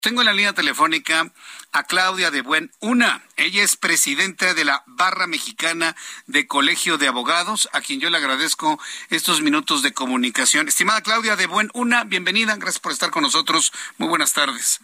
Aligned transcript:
Tengo 0.00 0.20
en 0.20 0.26
la 0.26 0.32
línea 0.32 0.52
telefónica 0.52 1.32
a 1.72 1.82
Claudia 1.82 2.30
de 2.30 2.42
Buen 2.42 2.70
Una. 2.78 3.24
Ella 3.36 3.64
es 3.64 3.76
presidenta 3.76 4.54
de 4.54 4.64
la 4.64 4.84
Barra 4.86 5.26
Mexicana 5.26 5.96
de 6.28 6.46
Colegio 6.46 6.98
de 6.98 7.08
Abogados, 7.08 7.68
a 7.72 7.80
quien 7.80 7.98
yo 7.98 8.08
le 8.08 8.16
agradezco 8.16 8.78
estos 9.10 9.42
minutos 9.42 9.82
de 9.82 9.92
comunicación. 9.92 10.68
Estimada 10.68 11.00
Claudia 11.00 11.34
de 11.34 11.46
Buen 11.46 11.70
Una, 11.74 12.04
bienvenida. 12.04 12.54
Gracias 12.54 12.78
por 12.78 12.92
estar 12.92 13.10
con 13.10 13.24
nosotros. 13.24 13.72
Muy 13.96 14.08
buenas 14.08 14.32
tardes. 14.32 14.80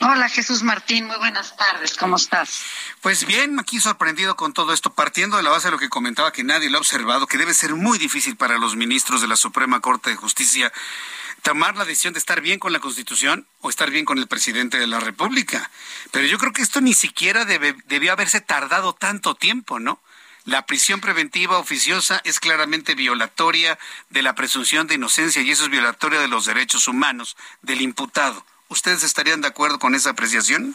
Hola 0.00 0.28
Jesús 0.28 0.62
Martín, 0.62 1.06
muy 1.06 1.16
buenas 1.16 1.56
tardes, 1.56 1.96
¿cómo 1.96 2.14
estás? 2.14 2.62
Pues 3.00 3.26
bien, 3.26 3.58
aquí 3.58 3.80
sorprendido 3.80 4.36
con 4.36 4.52
todo 4.52 4.72
esto, 4.72 4.94
partiendo 4.94 5.36
de 5.36 5.42
la 5.42 5.50
base 5.50 5.66
de 5.66 5.72
lo 5.72 5.78
que 5.78 5.88
comentaba 5.88 6.32
que 6.32 6.44
nadie 6.44 6.70
lo 6.70 6.78
ha 6.78 6.80
observado, 6.80 7.26
que 7.26 7.36
debe 7.36 7.52
ser 7.52 7.74
muy 7.74 7.98
difícil 7.98 8.36
para 8.36 8.58
los 8.58 8.76
ministros 8.76 9.20
de 9.20 9.26
la 9.26 9.34
Suprema 9.34 9.80
Corte 9.80 10.10
de 10.10 10.16
Justicia 10.16 10.72
tomar 11.42 11.76
la 11.76 11.84
decisión 11.84 12.12
de 12.12 12.20
estar 12.20 12.40
bien 12.40 12.60
con 12.60 12.72
la 12.72 12.78
Constitución 12.78 13.48
o 13.60 13.70
estar 13.70 13.90
bien 13.90 14.04
con 14.04 14.18
el 14.18 14.28
presidente 14.28 14.78
de 14.78 14.86
la 14.86 15.00
República. 15.00 15.68
Pero 16.12 16.26
yo 16.26 16.38
creo 16.38 16.52
que 16.52 16.62
esto 16.62 16.80
ni 16.80 16.94
siquiera 16.94 17.44
debió 17.44 18.12
haberse 18.12 18.40
tardado 18.40 18.92
tanto 18.92 19.34
tiempo, 19.34 19.80
¿no? 19.80 20.00
La 20.44 20.64
prisión 20.64 21.00
preventiva 21.00 21.58
oficiosa 21.58 22.20
es 22.22 22.38
claramente 22.38 22.94
violatoria 22.94 23.80
de 24.10 24.22
la 24.22 24.36
presunción 24.36 24.86
de 24.86 24.94
inocencia 24.94 25.42
y 25.42 25.50
eso 25.50 25.64
es 25.64 25.70
violatoria 25.70 26.20
de 26.20 26.28
los 26.28 26.44
derechos 26.44 26.86
humanos 26.86 27.36
del 27.62 27.80
imputado. 27.80 28.46
¿Ustedes 28.68 29.02
estarían 29.02 29.40
de 29.40 29.48
acuerdo 29.48 29.78
con 29.78 29.94
esa 29.94 30.10
apreciación? 30.10 30.74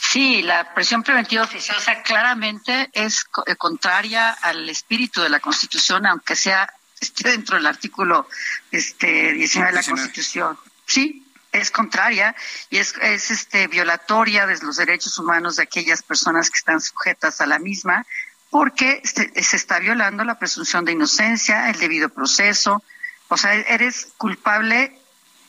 Sí, 0.00 0.42
la 0.42 0.74
presión 0.74 1.02
preventiva 1.02 1.42
oficiosa 1.42 2.02
claramente 2.02 2.90
es 2.92 3.24
eh, 3.46 3.56
contraria 3.56 4.30
al 4.30 4.68
espíritu 4.68 5.22
de 5.22 5.30
la 5.30 5.40
Constitución, 5.40 6.06
aunque 6.06 6.36
sea 6.36 6.70
esté 7.00 7.30
dentro 7.30 7.56
del 7.56 7.66
artículo 7.66 8.28
este 8.70 9.32
19 9.32 9.70
de 9.70 9.76
la 9.76 9.82
Constitución. 9.82 10.58
Sí, 10.86 11.26
es 11.50 11.70
contraria 11.70 12.36
y 12.70 12.78
es, 12.78 12.94
es 13.00 13.30
este 13.30 13.66
violatoria 13.68 14.46
de 14.46 14.58
los 14.58 14.76
derechos 14.76 15.18
humanos 15.18 15.56
de 15.56 15.64
aquellas 15.64 16.02
personas 16.02 16.50
que 16.50 16.58
están 16.58 16.80
sujetas 16.80 17.40
a 17.40 17.46
la 17.46 17.58
misma, 17.58 18.06
porque 18.50 19.02
se, 19.04 19.42
se 19.42 19.56
está 19.56 19.78
violando 19.78 20.24
la 20.24 20.38
presunción 20.38 20.84
de 20.84 20.92
inocencia, 20.92 21.70
el 21.70 21.78
debido 21.78 22.10
proceso. 22.10 22.82
O 23.28 23.36
sea, 23.36 23.54
eres 23.54 24.08
culpable 24.18 24.98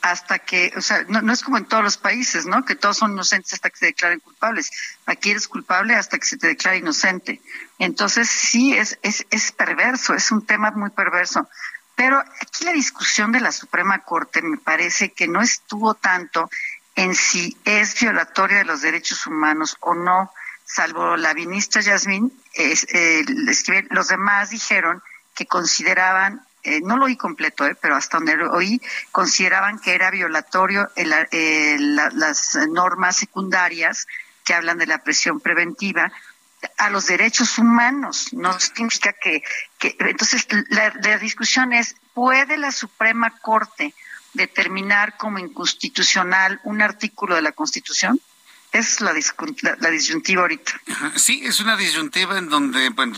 hasta 0.04 0.38
que, 0.40 0.74
o 0.76 0.82
sea, 0.82 1.06
no, 1.08 1.32
es 1.32 1.42
como 1.42 1.58
en 1.58 1.64
todos 1.64 1.82
los 1.82 1.96
países, 1.96 2.46
¿no? 2.46 2.66
Que 2.66 2.76
todos 2.76 2.98
son 2.98 3.14
inocentes 3.14 3.54
hasta 3.54 3.70
que 3.70 3.78
se 3.78 3.86
declaren 3.86 4.20
culpables. 4.20 4.70
Aquí 5.06 5.32
eres 5.32 5.48
culpable 5.48 5.96
hasta 5.96 6.20
que 6.20 6.26
se 6.26 6.38
te 6.38 6.48
declare 6.48 6.80
inocente. 6.80 7.42
Entonces, 7.80 8.30
sí, 8.30 8.76
es, 8.76 9.00
es, 9.02 9.26
es 9.30 9.54
perverso, 9.54 10.14
es 10.14 10.30
un 10.30 10.46
tema 10.46 10.72
muy 10.72 10.90
perverso. 10.90 11.48
Pero 11.96 12.20
aquí 12.20 12.66
la 12.66 12.74
discusión 12.74 13.32
de 13.32 13.40
la 13.40 13.54
Suprema 13.54 14.00
Corte 14.00 14.42
me 14.42 14.58
parece 14.58 15.14
que 15.14 15.30
no 15.30 15.42
estuvo 15.42 15.94
tanto 15.94 16.50
en 16.96 17.16
si 17.16 17.56
es 17.64 17.98
violatoria 17.98 18.58
de 18.58 18.66
los 18.66 18.82
derechos 18.82 19.26
humanos 19.26 19.78
o 19.80 19.96
no, 19.96 20.34
salvo 20.66 21.16
la 21.16 21.34
ministra 21.34 21.82
Yasmín, 21.82 22.30
eh, 22.56 23.24
los 23.90 24.10
demás 24.10 24.50
dijeron 24.50 25.02
que 25.34 25.46
consideraban 25.46 26.46
eh, 26.64 26.82
no 26.82 26.98
lo 26.98 27.06
oí 27.06 27.18
completo, 27.18 27.66
eh, 27.66 27.76
pero 27.80 27.96
hasta 27.96 28.18
donde 28.18 28.38
lo 28.38 28.52
oí, 28.54 28.82
consideraban 29.12 29.80
que 29.80 29.94
era 29.94 30.12
violatorio 30.12 30.90
las 30.96 32.58
normas 32.70 33.18
secundarias 33.18 34.08
que 34.44 34.54
hablan 34.54 34.78
de 34.78 34.88
la 34.88 35.04
presión 35.04 35.40
preventiva 35.40 36.12
a 36.78 36.90
los 36.90 37.08
derechos 37.08 37.58
humanos. 37.58 38.30
No 38.34 38.58
significa 38.60 39.14
que, 39.14 39.44
que 39.78 39.96
entonces 40.00 40.48
la, 40.70 40.94
la 41.02 41.18
discusión 41.18 41.74
es, 41.74 41.96
¿puede 42.14 42.58
la 42.58 42.72
Suprema 42.72 43.38
Corte 43.40 43.94
determinar 44.34 45.18
como 45.18 45.40
inconstitucional 45.40 46.60
un 46.64 46.82
artículo 46.82 47.36
de 47.36 47.42
la 47.42 47.52
Constitución? 47.52 48.20
Es 48.74 49.02
la, 49.02 49.14
la, 49.80 49.90
disyuntiva 49.90 50.42
ahorita. 50.42 50.82
Sí, 51.16 51.42
es 51.46 51.60
una 51.60 51.78
disyuntiva 51.78 52.38
en 52.40 52.50
donde 52.50 52.90
bueno, 52.90 53.18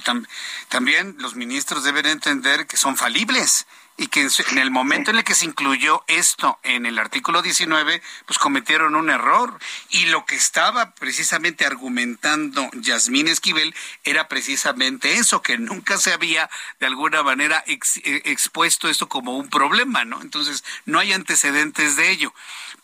también 0.70 1.16
los 1.20 1.36
ministros 1.36 1.84
deben 1.84 2.06
entender 2.06 2.68
que 2.68 2.78
son 2.78 2.98
falibles 2.98 3.66
y 3.98 4.08
que 4.08 4.22
en, 4.22 4.58
el 4.58 4.72
momento 4.72 5.12
en 5.12 5.18
el 5.18 5.24
que 5.24 5.36
se 5.36 5.46
incluyó 5.46 6.04
esto 6.08 6.60
en 6.64 6.86
el 6.86 7.00
artículo 7.00 7.42
19, 7.42 8.02
pues 8.26 8.38
cometieron 8.38 8.94
un 8.96 9.10
error. 9.10 9.58
Y 9.90 10.08
lo 10.08 10.26
que 10.26 10.36
estaba 10.36 10.94
precisamente 10.96 11.66
argumentando 11.66 12.70
Yasmín 12.74 13.30
Esquivel 13.30 13.74
era 14.04 14.28
precisamente 14.28 15.14
eso, 15.14 15.42
que 15.42 15.58
nunca 15.58 15.98
se 15.98 16.12
había 16.12 16.50
de 16.82 16.88
alguna 16.88 17.24
manera 17.24 17.64
eh, 17.68 17.80
expuesto 18.26 18.90
esto 18.90 19.08
como 19.08 19.38
un 19.38 19.50
problema, 19.50 20.04
¿no? 20.04 20.22
Entonces, 20.22 20.66
no 20.86 21.00
hay 21.00 21.14
antecedentes 21.14 21.96
de 21.96 22.12
ello. 22.12 22.34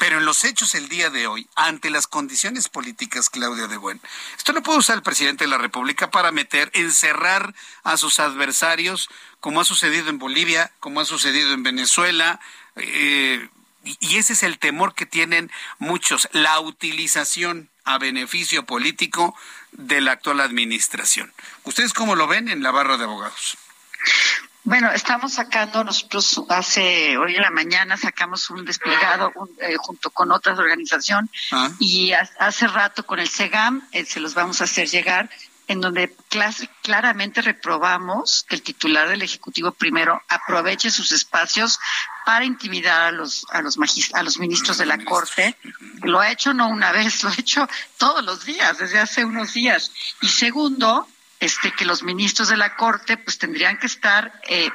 Pero 0.02 0.18
en 0.18 0.26
los 0.26 0.46
hechos 0.46 0.74
el 0.74 0.90
día 0.90 1.12
de 1.12 1.28
hoy, 1.28 1.48
ante 1.56 1.92
las 1.92 2.08
condiciones 2.08 2.70
políticas, 2.70 3.30
Claudia 3.30 3.68
de 3.68 3.78
Buen, 3.78 4.02
esto 4.36 4.52
lo 4.52 4.64
puede 4.64 4.80
usar 4.80 4.96
el 4.96 5.04
presidente 5.04 5.44
de 5.44 5.48
la 5.48 5.60
República 5.60 6.10
para 6.10 6.32
meter, 6.32 6.72
encerrar 6.74 7.54
a 7.84 7.98
sus 7.98 8.20
adversarios 8.20 9.10
como 9.42 9.62
ha 9.62 9.64
sucedido 9.64 10.10
en 10.10 10.18
Bolivia, 10.18 10.72
como 10.80 11.02
ha 11.02 11.06
sucedido 11.06 11.54
en 11.54 11.62
Venezuela, 11.62 12.40
eh, 12.78 13.48
y 13.84 14.18
ese 14.18 14.34
es 14.34 14.42
el 14.42 14.58
temor 14.58 14.96
que 14.96 15.06
tienen 15.06 15.52
muchos, 15.78 16.28
la 16.32 16.60
utilización 16.60 17.70
a 17.84 18.00
beneficio 18.00 18.66
político 18.66 19.36
de 19.72 20.02
la 20.02 20.14
actual 20.14 20.40
administración. 20.40 21.32
¿Ustedes 21.64 21.94
cómo 21.94 22.16
lo 22.16 22.26
ven 22.26 22.50
en 22.50 22.64
la 22.64 22.72
barra 22.72 22.98
de 22.98 23.04
abogados? 23.04 23.56
Bueno, 24.64 24.92
estamos 24.92 25.34
sacando, 25.34 25.84
nosotros 25.84 26.44
hace, 26.50 27.18
hoy 27.18 27.36
en 27.36 27.42
la 27.42 27.50
mañana 27.50 27.98
sacamos 27.98 28.50
un 28.52 28.64
desplegado 28.64 29.32
eh, 29.60 29.76
junto 29.78 30.12
con 30.12 30.32
otras 30.32 30.60
organizaciones 30.60 31.32
ah. 31.52 31.72
y 31.80 32.12
hace 32.12 32.68
rato 32.68 33.06
con 33.06 33.20
el 33.20 33.28
SEGAM 33.28 33.82
eh, 33.92 34.06
se 34.06 34.20
los 34.20 34.36
vamos 34.36 34.62
a 34.62 34.66
hacer 34.66 34.88
llegar 34.88 35.30
en 35.72 35.80
donde 35.80 36.14
claramente 36.82 37.42
reprobamos 37.42 38.44
que 38.48 38.56
el 38.56 38.62
titular 38.62 39.08
del 39.08 39.22
Ejecutivo 39.22 39.72
primero 39.72 40.22
aproveche 40.28 40.92
sus 40.92 41.14
espacios 41.14 41.80
para 42.26 42.44
intimidar 42.44 43.02
a 43.02 43.12
los 43.12 43.46
a 43.52 43.62
los 43.62 43.78
a 44.14 44.24
los 44.24 44.38
ministros 44.38 44.78
de 44.78 44.86
la 44.86 45.04
Corte. 45.04 45.56
Lo 46.04 46.20
ha 46.20 46.30
hecho 46.30 46.54
no 46.54 46.68
una 46.68 46.92
vez, 46.92 47.24
lo 47.24 47.30
ha 47.30 47.36
hecho 47.36 47.68
todos 47.98 48.24
los 48.24 48.44
días, 48.44 48.80
desde 48.80 49.00
hace 49.00 49.24
unos 49.24 49.54
días. 49.54 49.92
Y 50.22 50.28
segundo, 50.28 51.08
este 51.42 51.72
que 51.72 51.86
los 51.86 52.04
ministros 52.04 52.50
de 52.50 52.56
la 52.56 52.76
Corte 52.76 53.18
pues 53.18 53.40
tendrían 53.40 53.78
que 53.80 53.88
estar 53.88 54.32
eh, 54.48 54.70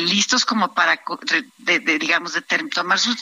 listos 0.00 0.44
como 0.44 0.74
para, 0.74 1.00
digamos, 1.58 2.34
de, 2.34 2.42
tomar 2.72 2.98
sus 2.98 3.16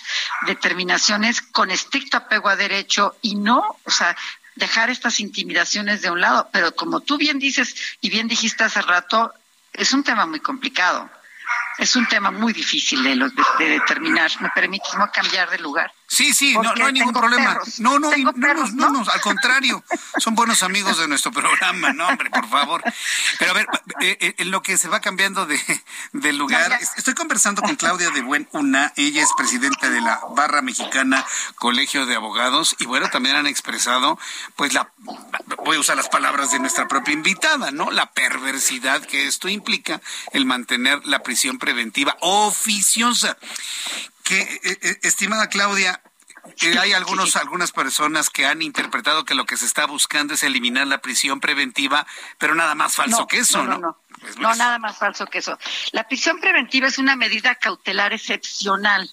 determinaciones 0.44 1.41
con 1.41 1.70
estricto 1.70 2.16
apego 2.16 2.48
a 2.48 2.56
derecho 2.56 3.16
y 3.22 3.36
no, 3.36 3.78
o 3.84 3.91
sea, 3.91 4.16
dejar 4.56 4.91
estas 4.91 5.20
intimidaciones 5.20 6.02
de 6.02 6.10
un 6.10 6.20
lado. 6.20 6.48
Pero 6.52 6.74
como 6.74 7.00
tú 7.00 7.16
bien 7.16 7.38
dices 7.38 7.76
y 8.00 8.10
bien 8.10 8.26
dijiste 8.26 8.64
hace 8.64 8.82
rato, 8.82 9.32
es 9.72 9.92
un 9.92 10.02
tema 10.02 10.26
muy 10.26 10.40
complicado. 10.40 11.08
Es 11.78 11.94
un 11.94 12.06
tema 12.06 12.32
muy 12.32 12.52
difícil 12.52 13.04
de, 13.04 13.14
de 13.58 13.69
determinar. 13.69 14.32
¿Me 14.40 14.50
permites 14.50 14.94
no 14.94 15.08
cambiar 15.12 15.48
de 15.48 15.58
lugar? 15.58 15.92
Sí, 16.10 16.32
sí, 16.32 16.55
no, 16.55 16.87
hay 16.87 16.93
ningún 16.94 17.12
problema. 17.12 17.60
No, 17.81 17.99
no, 17.99 18.10
no, 18.16 18.32
no, 18.32 18.90
no, 18.90 19.10
al 19.10 19.20
contrario, 19.20 19.84
son 20.16 20.34
buenos 20.34 20.62
amigos 20.62 20.96
de 20.96 21.06
nuestro 21.06 21.31
programa, 21.31 21.93
no, 21.93 22.08
hombre, 22.08 22.31
por 22.31 22.49
favor. 22.49 22.82
Pero 23.38 23.50
a 23.50 23.55
ver, 23.55 23.66
eh, 24.00 24.16
eh, 24.19 24.34
en 24.38 24.50
lo 24.50 24.62
que 24.62 24.78
se 24.78 24.88
va 24.88 25.00
cambiando 25.00 25.44
de, 25.44 26.32
lugar, 26.32 26.78
estoy 26.96 27.12
conversando 27.12 27.60
con 27.60 27.76
Claudia 27.76 28.08
de 28.08 28.22
Buen 28.22 28.49
Una, 28.52 28.94
ella 28.96 29.22
es 29.22 29.28
presidenta 29.37 29.90
de 29.90 30.00
la 30.00 30.19
Barra 30.34 30.62
Mexicana 30.62 31.26
Colegio 31.56 32.06
de 32.06 32.14
Abogados, 32.14 32.75
y 32.78 32.87
bueno, 32.87 33.11
también 33.11 33.37
han 33.37 33.46
expresado, 33.46 34.19
pues 34.56 34.72
la, 34.72 34.90
voy 35.62 35.76
a 35.76 35.81
usar 35.81 35.99
las 35.99 36.08
palabras 36.08 36.52
de 36.52 36.58
nuestra 36.58 36.88
propia 36.88 37.12
invitada, 37.12 37.70
¿no? 37.70 37.90
La 37.90 38.12
perversidad 38.12 39.02
que 39.02 39.26
esto 39.26 39.46
implica, 39.50 40.00
el 40.32 40.46
mantener 40.46 41.04
la 41.04 41.22
prisión 41.22 41.58
preventiva 41.58 42.16
oficiosa 42.22 43.37
que, 44.28 44.42
eh, 44.42 44.78
eh, 44.82 44.98
estimada 45.04 45.48
Claudia, 45.48 46.02
eh, 46.60 46.78
hay 46.78 46.92
algunos, 46.92 47.34
algunas 47.36 47.72
personas 47.72 48.28
que 48.28 48.44
han 48.44 48.60
interpretado 48.60 49.25
que 49.25 49.34
lo 49.34 49.46
que 49.46 49.56
se 49.56 49.64
está 49.64 49.86
buscando 49.86 50.34
es 50.34 50.42
eliminar 50.42 50.86
la 50.86 50.98
prisión 51.00 51.40
preventiva, 51.40 52.06
pero 52.36 52.54
nada 52.54 52.75
más 52.75 52.94
falso 52.94 53.26
que 53.26 53.38
eso, 53.38 53.64
¿no? 53.64 53.78
No, 53.78 53.98
pues, 54.20 54.36
no, 54.36 54.54
nada 54.54 54.78
más 54.78 54.98
falso 54.98 55.25
que 55.26 55.38
eso. 55.38 55.58
La 55.92 56.06
prisión 56.06 56.40
preventiva 56.40 56.88
es 56.88 56.98
una 56.98 57.16
medida 57.16 57.54
cautelar 57.54 58.12
excepcional. 58.12 59.10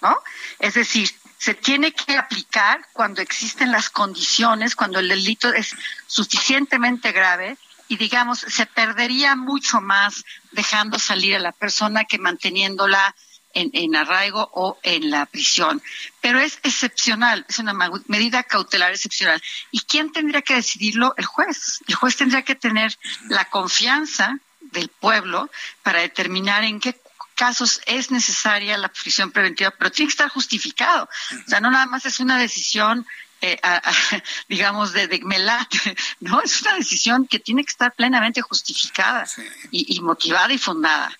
¿no? 0.00 0.16
Es 0.60 0.74
decir, 0.74 1.10
se 1.38 1.54
tiene 1.54 1.90
que 1.90 2.16
aplicar 2.16 2.86
cuando 2.92 3.22
existen 3.22 3.72
las 3.72 3.90
condiciones, 3.90 4.76
cuando 4.76 5.00
el 5.00 5.08
delito 5.08 5.52
es 5.52 5.74
suficientemente 6.06 7.10
grave 7.10 7.56
y 7.88 7.96
digamos, 7.96 8.40
se 8.40 8.66
perdería 8.66 9.34
mucho 9.34 9.80
más 9.80 10.24
dejando 10.52 11.00
salir 11.00 11.34
a 11.34 11.40
la 11.40 11.52
persona 11.52 12.04
que 12.04 12.18
manteniéndola 12.18 13.14
en, 13.56 13.70
en, 13.72 13.96
arraigo 13.96 14.50
o 14.52 14.78
en 14.82 15.10
la 15.10 15.26
prisión. 15.26 15.82
Pero 16.20 16.38
es 16.38 16.58
excepcional, 16.62 17.44
es 17.48 17.58
una 17.58 17.72
medida 18.06 18.42
cautelar 18.42 18.92
excepcional. 18.92 19.42
¿Y 19.70 19.80
quién 19.80 20.12
tendría 20.12 20.42
que 20.42 20.54
decidirlo? 20.54 21.14
El 21.16 21.24
juez. 21.24 21.80
El 21.88 21.94
juez 21.94 22.16
tendría 22.16 22.42
que 22.42 22.54
tener 22.54 22.96
la 23.28 23.46
confianza 23.46 24.38
del 24.60 24.88
pueblo 24.88 25.50
para 25.82 26.00
determinar 26.00 26.64
en 26.64 26.80
qué 26.80 27.00
casos 27.34 27.80
es 27.86 28.10
necesaria 28.10 28.78
la 28.78 28.88
prisión 28.88 29.30
preventiva, 29.30 29.70
pero 29.70 29.90
tiene 29.90 30.08
que 30.08 30.12
estar 30.12 30.28
justificado. 30.28 31.08
O 31.46 31.48
sea, 31.50 31.60
no 31.60 31.70
nada 31.70 31.86
más 31.86 32.06
es 32.06 32.20
una 32.20 32.38
decisión 32.38 33.06
eh, 33.42 33.60
digamos, 34.48 34.92
de, 34.92 35.08
de 35.08 35.20
melate, 35.20 35.78
¿no? 36.20 36.40
Es 36.42 36.62
una 36.62 36.74
decisión 36.74 37.26
que 37.26 37.38
tiene 37.38 37.64
que 37.64 37.70
estar 37.70 37.94
plenamente 37.94 38.40
justificada 38.40 39.26
y, 39.70 40.00
motivada 40.00 40.52
y 40.52 40.58
fundada. 40.58 41.16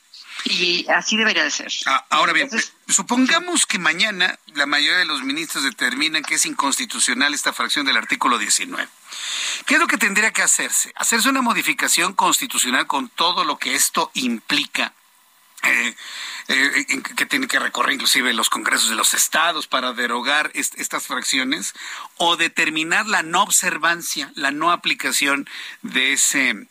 Y 0.49 0.87
así 0.89 1.17
debería 1.17 1.43
de 1.43 1.51
ser. 1.51 1.73
Ah, 1.87 2.07
ahora 2.09 2.33
bien, 2.33 2.49
supongamos 2.89 3.67
que 3.67 3.81
mañana 3.81 4.39
la 4.55 4.67
mayoría 4.67 4.99
de 4.99 5.05
los 5.05 5.23
ministros 5.23 5.65
determinan 5.65 6.23
que 6.23 6.37
es 6.37 6.47
inconstitucional 6.47 7.35
esta 7.35 7.53
fracción 7.53 7.85
del 7.85 7.97
artículo 7.97 8.39
19. 8.39 8.89
¿Qué 9.67 9.75
es 9.75 9.81
lo 9.81 9.89
que 9.89 9.99
tendría 9.99 10.33
que 10.33 10.43
hacerse? 10.43 10.93
Hacerse 10.95 11.29
una 11.29 11.43
modificación 11.43 12.15
constitucional 12.15 12.87
con 12.87 13.09
todo 13.09 13.43
lo 13.45 13.59
que 13.59 13.75
esto 13.75 14.13
implica 14.15 14.93
eh, 15.65 15.97
eh, 16.49 17.03
que 17.17 17.27
tiene 17.27 17.49
que 17.49 17.59
recorrer 17.59 17.95
inclusive 17.95 18.33
los 18.33 18.49
congresos 18.49 18.89
de 18.89 18.95
los 18.95 19.15
estados 19.15 19.67
para 19.67 19.93
derogar 19.95 20.53
estas 20.55 21.07
fracciones 21.07 21.75
o 22.19 22.37
determinar 22.37 23.07
la 23.07 23.25
no 23.25 23.43
observancia, 23.43 24.31
la 24.37 24.53
no 24.53 24.71
aplicación 24.71 25.49
de 25.83 26.13
ese 26.13 26.69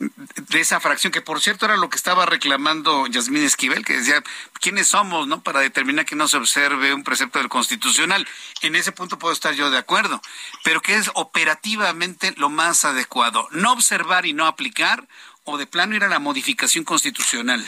de 0.00 0.60
esa 0.60 0.80
fracción, 0.80 1.12
que 1.12 1.20
por 1.20 1.40
cierto 1.40 1.66
era 1.66 1.76
lo 1.76 1.90
que 1.90 1.96
estaba 1.96 2.24
reclamando 2.24 3.06
Yasmín 3.06 3.44
Esquivel, 3.44 3.84
que 3.84 3.98
decía, 3.98 4.22
¿quiénes 4.54 4.88
somos, 4.88 5.28
no? 5.28 5.42
Para 5.42 5.60
determinar 5.60 6.06
que 6.06 6.16
no 6.16 6.26
se 6.26 6.38
observe 6.38 6.94
un 6.94 7.04
precepto 7.04 7.38
del 7.38 7.50
constitucional. 7.50 8.26
En 8.62 8.76
ese 8.76 8.92
punto 8.92 9.18
puedo 9.18 9.34
estar 9.34 9.52
yo 9.54 9.70
de 9.70 9.76
acuerdo, 9.76 10.22
pero 10.64 10.80
que 10.80 10.94
es 10.94 11.10
operativamente 11.14 12.32
lo 12.38 12.48
más 12.48 12.86
adecuado, 12.86 13.46
no 13.50 13.72
observar 13.72 14.24
y 14.24 14.32
no 14.32 14.46
aplicar, 14.46 15.06
o 15.44 15.58
de 15.58 15.66
plano 15.66 15.94
ir 15.94 16.04
a 16.04 16.08
la 16.08 16.18
modificación 16.18 16.84
constitucional. 16.84 17.64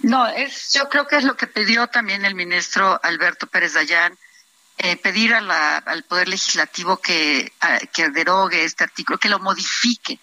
No, 0.00 0.26
es, 0.28 0.72
yo 0.74 0.88
creo 0.88 1.06
que 1.06 1.16
es 1.16 1.24
lo 1.24 1.36
que 1.36 1.46
pidió 1.46 1.86
también 1.86 2.24
el 2.24 2.34
ministro 2.34 3.00
Alberto 3.02 3.46
Pérez 3.46 3.72
Dayán, 3.72 4.16
eh, 4.78 4.96
pedir 4.96 5.34
a 5.34 5.40
la, 5.40 5.78
al 5.78 6.04
Poder 6.04 6.28
Legislativo 6.28 6.98
que, 6.98 7.52
que 7.92 8.10
derogue 8.10 8.64
este 8.64 8.84
artículo, 8.84 9.18
que 9.18 9.28
lo 9.28 9.40
modifique, 9.40 10.18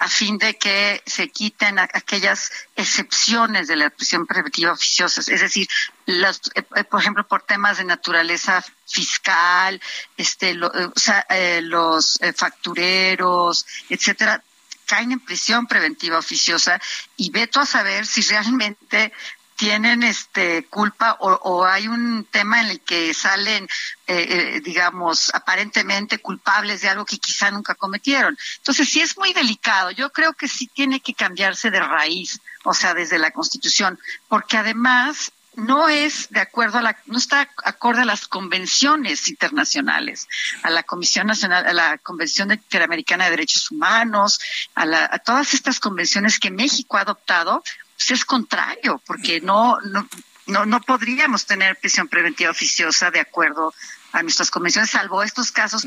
a 0.00 0.08
fin 0.08 0.36
de 0.36 0.58
que 0.58 1.02
se 1.06 1.28
quiten 1.28 1.78
aquellas 1.78 2.50
excepciones 2.74 3.68
de 3.68 3.76
la 3.76 3.90
prisión 3.90 4.26
preventiva 4.26 4.72
oficiosa. 4.72 5.20
Es 5.20 5.40
decir, 5.40 5.68
las, 6.06 6.40
eh, 6.54 6.64
eh, 6.74 6.84
por 6.84 7.00
ejemplo, 7.00 7.26
por 7.26 7.42
temas 7.42 7.78
de 7.78 7.84
naturaleza 7.84 8.64
fiscal, 8.86 9.80
este, 10.16 10.58
o 10.60 10.92
sea, 10.96 11.24
los 11.62 12.18
factureros, 12.34 13.64
etcétera, 13.88 14.42
caen 14.90 15.12
en 15.12 15.20
prisión 15.20 15.68
preventiva 15.68 16.18
oficiosa 16.18 16.80
y 17.16 17.30
veto 17.30 17.60
a 17.60 17.66
saber 17.66 18.06
si 18.06 18.22
realmente 18.22 19.12
tienen 19.60 20.02
este 20.02 20.64
culpa 20.70 21.18
o, 21.20 21.66
hay 21.66 21.86
un 21.86 22.24
tema 22.24 22.62
en 22.62 22.68
el 22.70 22.80
que 22.80 23.12
salen 23.12 23.64
eh, 24.06 24.26
eh, 24.56 24.60
digamos 24.64 25.30
aparentemente 25.34 26.16
culpables 26.16 26.80
de 26.80 26.88
algo 26.88 27.04
que 27.04 27.18
quizá 27.18 27.50
nunca 27.50 27.74
cometieron. 27.74 28.38
Entonces 28.56 28.88
sí 28.88 29.02
es 29.02 29.18
muy 29.18 29.34
delicado. 29.34 29.90
Yo 29.90 30.10
creo 30.12 30.32
que 30.32 30.48
sí 30.48 30.66
tiene 30.66 31.00
que 31.00 31.12
cambiarse 31.12 31.70
de 31.70 31.78
raíz 31.78 32.40
o 32.64 32.72
sea 32.72 32.94
desde 32.94 33.18
la 33.18 33.32
constitución 33.32 33.98
porque 34.28 34.56
además 34.56 35.30
no 35.56 35.90
es 35.90 36.30
de 36.30 36.40
acuerdo 36.40 36.78
a 36.78 36.82
la, 36.82 36.96
no 37.04 37.18
está 37.18 37.50
acorde 37.62 38.00
a 38.00 38.06
las 38.06 38.28
convenciones 38.28 39.28
internacionales, 39.28 40.26
a 40.62 40.70
la 40.70 40.84
Comisión 40.84 41.26
Nacional, 41.26 41.66
a 41.66 41.74
la 41.74 41.98
Convención 41.98 42.50
Interamericana 42.50 43.24
de 43.24 43.32
Derechos 43.32 43.70
Humanos, 43.70 44.40
a, 44.74 44.86
la, 44.86 45.06
a 45.12 45.18
todas 45.18 45.52
estas 45.52 45.80
convenciones 45.80 46.38
que 46.38 46.50
México 46.50 46.96
ha 46.96 47.02
adoptado, 47.02 47.62
pues 48.00 48.18
es 48.18 48.24
contrario, 48.24 49.02
porque 49.06 49.42
no, 49.42 49.78
no, 49.82 50.08
no, 50.46 50.64
no 50.64 50.80
podríamos 50.80 51.44
tener 51.44 51.76
prisión 51.76 52.08
preventiva 52.08 52.50
oficiosa 52.50 53.10
de 53.10 53.20
acuerdo 53.20 53.74
a 54.12 54.22
nuestras 54.22 54.50
convenciones, 54.50 54.90
salvo 54.90 55.22
estos 55.22 55.52
casos 55.52 55.86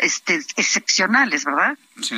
este, 0.00 0.36
excepcionales, 0.56 1.44
¿verdad? 1.44 1.76
Sí. 2.00 2.16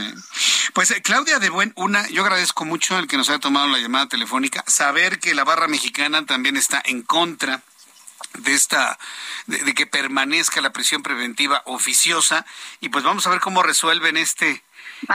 Pues 0.75 0.91
eh, 0.91 1.01
Claudia 1.01 1.39
de 1.39 1.49
Buen, 1.49 1.73
una, 1.75 2.07
yo 2.09 2.23
agradezco 2.23 2.67
mucho 2.67 2.99
el 2.99 3.09
que 3.09 3.17
nos 3.17 3.31
haya 3.31 3.39
tomado 3.39 3.67
la 3.67 3.79
llamada 3.79 4.09
telefónica, 4.09 4.63
saber 4.67 5.19
que 5.19 5.35
la 5.35 5.45
barra 5.45 5.67
mexicana 5.67 6.27
también 6.27 6.59
está 6.59 6.83
en 6.85 7.03
contra 7.03 7.63
de 8.41 8.53
esta 8.53 8.99
de, 9.47 9.75
que 9.75 9.87
permanezca 9.87 10.61
la 10.61 10.73
prisión 10.73 11.03
preventiva 11.03 11.63
oficiosa 11.65 12.45
y 12.81 12.91
pues 12.91 13.03
vamos 13.03 13.27
a 13.27 13.31
ver 13.31 13.41
cómo 13.41 13.63
resuelven 13.63 14.19
este 14.19 14.63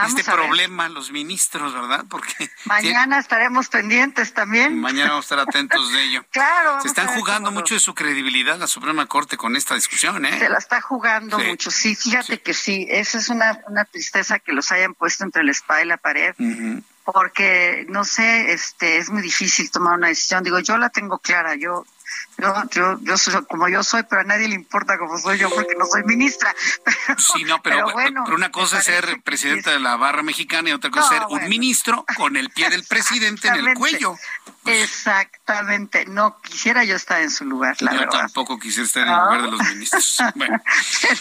este 0.08 0.24
problema 0.24 0.90
los 0.90 1.12
ministros, 1.12 1.74
¿verdad? 1.74 2.06
Porque 2.10 2.50
mañana 2.66 3.20
estaremos 3.20 3.70
pendientes 3.70 4.34
también. 4.34 4.80
Mañana 4.80 5.12
vamos 5.12 5.26
a 5.26 5.36
estar 5.36 5.40
atentos 5.40 5.92
de 5.92 6.04
ello. 6.04 6.26
claro. 6.32 6.82
Se 6.82 6.88
están 6.88 7.08
jugando 7.08 7.52
mucho 7.52 7.74
de 7.74 7.80
su 7.80 7.94
credibilidad 7.94 8.58
la 8.58 8.68
Suprema 8.68 9.06
Corte 9.06 9.38
con 9.38 9.56
esta 9.56 9.76
discusión, 9.76 10.26
¿eh? 10.26 10.40
Se 10.40 10.50
la 10.50 10.58
está 10.58 10.82
jugando 10.82 11.40
mucho. 11.40 11.72
Sí, 11.72 11.96
fíjate 11.96 12.42
que 12.42 12.54
sí. 12.54 12.88
Esa 12.90 13.18
es 13.18 13.30
una, 13.30 13.60
una 13.68 13.86
tristeza 13.86 14.40
que 14.40 14.54
los 14.54 14.72
hayan 14.72 14.94
puesto 14.94 15.24
entre 15.24 15.44
la 15.44 15.52
espada 15.52 15.82
y 15.82 15.86
la 15.86 15.98
pared. 15.98 16.36
Porque, 17.04 17.86
no 17.88 18.04
sé, 18.04 18.52
este, 18.52 18.98
es 18.98 19.12
muy 19.12 19.22
difícil 19.22 19.70
tomar 19.70 19.96
una 19.96 20.08
decisión. 20.08 20.44
Digo, 20.44 20.60
yo 20.60 20.78
la 20.78 20.90
tengo 20.90 21.20
clara. 21.20 21.56
Yo 21.56 21.86
yo, 22.38 22.54
yo, 22.72 23.00
yo 23.02 23.18
soy 23.18 23.46
como 23.46 23.68
yo 23.70 23.84
soy, 23.84 24.04
pero 24.04 24.22
a 24.22 24.24
nadie 24.24 24.48
le 24.48 24.56
importa 24.56 24.98
como 24.98 25.18
soy 25.18 25.38
yo 25.38 25.50
porque 25.50 25.76
no 25.78 25.86
soy 25.86 26.04
ministra. 26.04 26.54
sí, 27.18 27.44
no, 27.44 27.62
pero, 27.62 27.92
bueno, 27.92 28.24
pero 28.26 28.36
una 28.36 28.52
cosa 28.52 28.80
es 28.80 28.86
ser 28.86 29.22
presidenta 29.24 29.72
de 29.72 29.80
la 29.80 29.96
barra 29.96 30.24
mexicana 30.24 30.70
y 30.70 30.74
otra 30.74 30.92
cosa 30.92 31.16
es 31.16 31.22
ser 31.22 31.28
un 31.30 31.50
ministro 31.50 32.06
con 32.18 32.36
el 32.38 32.50
pie 32.50 32.70
del 32.70 32.84
presidente 32.84 33.48
en 33.48 33.56
el 33.68 33.74
cuello. 33.76 34.16
Exactamente, 34.66 36.06
no 36.08 36.42
quisiera 36.42 36.84
yo 36.84 36.96
estar 36.96 37.22
en 37.22 37.30
su 37.30 37.46
lugar, 37.46 37.80
la 37.82 37.94
yo 37.94 38.10
tampoco 38.10 38.58
quisiera 38.58 38.86
estar 38.86 39.04
en 39.04 39.14
el 39.14 39.20
lugar 39.20 39.42
de 39.44 39.52
los 39.52 39.62
ministros. 39.70 40.18
Bueno, 40.36 40.62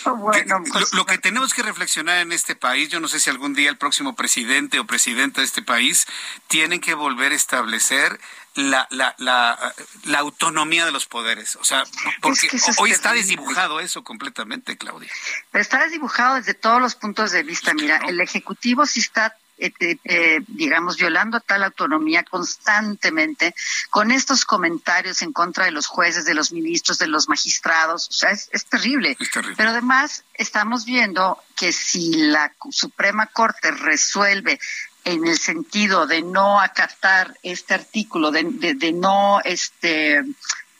pero 0.02 0.16
bueno 0.16 0.62
pues, 0.70 0.92
lo, 0.94 1.04
que 1.04 1.18
tenemos 1.18 1.52
que 1.52 1.62
reflexionar 1.62 2.18
en 2.18 2.32
este 2.32 2.56
país, 2.56 2.88
yo 2.88 3.00
no 3.00 3.08
sé 3.08 3.20
si 3.20 3.28
algún 3.28 3.54
día 3.54 3.68
el 3.68 3.76
próximo 3.76 4.14
presidente 4.14 4.78
o 4.78 4.86
presidenta 4.86 5.40
de 5.40 5.46
este 5.46 5.62
país 5.62 6.06
tienen 6.48 6.80
que 6.80 6.94
volver 6.94 7.32
a 7.32 7.34
establecer 7.34 8.18
la, 8.54 8.86
la, 8.90 9.14
la, 9.18 9.74
la 10.04 10.18
autonomía 10.18 10.84
de 10.84 10.92
los 10.92 11.06
poderes. 11.06 11.56
O 11.56 11.64
sea, 11.64 11.84
porque 12.20 12.48
hoy 12.78 12.90
está 12.90 13.12
desdibujado 13.12 13.80
eso 13.80 14.04
completamente, 14.04 14.76
Claudia. 14.76 15.10
Pero 15.50 15.62
está 15.62 15.82
desdibujado 15.82 16.36
desde 16.36 16.54
todos 16.54 16.80
los 16.80 16.94
puntos 16.94 17.32
de 17.32 17.42
vista. 17.42 17.74
Mira, 17.74 17.98
el 18.06 18.20
Ejecutivo 18.20 18.86
sí 18.86 19.00
está 19.00 19.36
eh, 19.56 19.72
eh, 19.78 19.96
eh, 20.04 20.40
digamos, 20.48 20.96
violando 20.96 21.38
tal 21.38 21.62
autonomía 21.62 22.24
constantemente 22.24 23.54
con 23.88 24.10
estos 24.10 24.44
comentarios 24.44 25.22
en 25.22 25.32
contra 25.32 25.64
de 25.64 25.70
los 25.70 25.86
jueces, 25.86 26.24
de 26.24 26.34
los 26.34 26.50
ministros, 26.50 26.98
de 26.98 27.06
los 27.06 27.28
magistrados. 27.28 28.08
O 28.08 28.12
sea, 28.12 28.30
es, 28.30 28.48
es, 28.52 28.64
terrible. 28.64 29.16
es 29.18 29.30
terrible. 29.30 29.54
Pero 29.56 29.70
además 29.70 30.24
estamos 30.34 30.84
viendo 30.84 31.40
que 31.54 31.72
si 31.72 32.14
la 32.14 32.52
Suprema 32.70 33.26
Corte 33.26 33.70
resuelve 33.70 34.58
en 35.04 35.26
el 35.26 35.38
sentido 35.38 36.06
de 36.06 36.22
no 36.22 36.60
acatar 36.60 37.38
este 37.42 37.74
artículo, 37.74 38.30
de, 38.30 38.74
de, 38.74 38.92
no 38.92 39.40
este, 39.44 40.18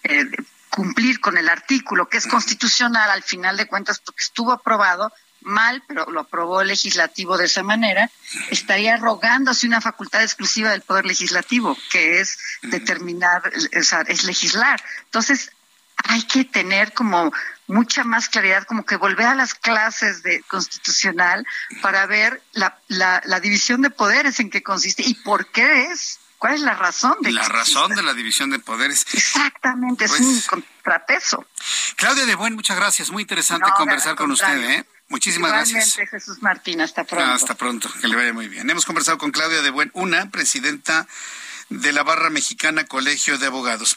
eh, 0.02 0.25
cumplir 0.71 1.21
con 1.21 1.37
el 1.37 1.49
artículo, 1.49 2.09
que 2.09 2.19
es 2.19 2.26
constitucional 2.26 3.11
al 3.11 3.23
final 3.23 3.57
de 3.57 3.66
cuentas 3.66 4.00
porque 4.00 4.23
estuvo 4.23 4.52
aprobado, 4.52 5.12
mal, 5.43 5.83
pero 5.87 6.11
lo 6.11 6.21
aprobó 6.21 6.62
el 6.62 6.69
legislativo 6.69 7.37
de 7.37 7.45
esa 7.45 7.62
manera, 7.62 8.11
estaría 8.50 8.97
rogándose 8.97 9.66
una 9.66 9.83
facultad 9.83 10.23
exclusiva 10.23 10.71
del 10.71 10.81
Poder 10.81 11.04
Legislativo, 11.04 11.76
que 11.93 12.21
es 12.21 12.38
determinar, 12.62 13.52
o 13.78 13.83
sea, 13.83 14.00
es 14.02 14.25
legislar. 14.25 14.83
Entonces, 15.04 15.52
hay 16.04 16.23
que 16.23 16.44
tener 16.44 16.92
como 16.92 17.32
mucha 17.66 18.04
más 18.04 18.28
claridad, 18.28 18.64
como 18.64 18.84
que 18.84 18.96
volver 18.96 19.26
a 19.26 19.34
las 19.34 19.54
clases 19.54 20.23
de 20.23 20.42
constitucional 20.42 21.46
para 21.82 22.06
ver 22.06 22.42
la, 22.52 22.78
la, 22.88 23.40
división 23.40 23.82
de 23.82 23.90
poderes 23.90 24.38
en 24.40 24.50
qué 24.50 24.62
consiste 24.62 25.02
y 25.04 25.14
por 25.14 25.50
qué 25.50 25.87
es. 25.87 26.20
¿Cuál 26.38 26.54
es 26.54 26.61
la 26.61 26.75
razón 26.75 27.16
de 27.23 27.32
La 27.32 27.49
razón 27.49 27.94
de 27.94 28.02
la 28.02 28.12
división 28.12 28.50
de 28.50 28.58
poderes. 28.58 29.06
Exactamente, 29.14 30.04
es 30.04 30.11
pues 30.11 30.20
un 30.20 30.40
contrapeso. 30.42 31.46
Claudia 31.96 32.26
de 32.26 32.34
Buen, 32.34 32.54
muchas 32.54 32.76
gracias. 32.76 33.11
Muy 33.11 33.23
interesante 33.23 33.70
conversar 33.78 34.14
con 34.14 34.30
usted. 34.30 34.58
¿eh? 34.58 34.84
Muchísimas 35.08 35.52
gracias. 35.52 35.96
Jesús 36.11 36.42
Martín, 36.42 36.82
hasta 36.82 37.04
pronto. 37.04 37.32
hasta 37.32 37.54
pronto, 37.54 37.90
que 37.99 38.08
le 38.08 38.16
vaya 38.16 38.34
muy 38.34 38.49
bien. 38.49 38.68
Hemos 38.68 38.84
conversado 38.84 39.16
con 39.16 39.30
Claudia 39.30 39.62
de 39.62 39.70
Buen, 39.70 39.90
una 39.94 40.28
presidenta 40.30 41.06
de 41.70 41.92
la 41.92 42.02
Barra 42.02 42.28
Mexicana 42.28 42.84
Colegio 42.84 43.38
de 43.38 43.46
Abogados. 43.46 43.96